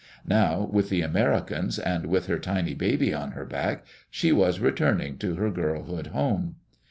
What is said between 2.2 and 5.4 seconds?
her tiny baby on her back, she was returning to